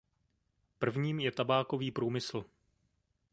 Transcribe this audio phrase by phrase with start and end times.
[0.79, 2.45] Prvním je tabákový průmysl.